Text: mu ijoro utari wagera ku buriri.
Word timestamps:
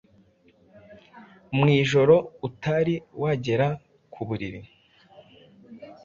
mu 1.55 1.65
ijoro 1.81 2.15
utari 2.47 2.95
wagera 3.21 3.67
ku 4.13 4.21
buriri. 4.27 4.61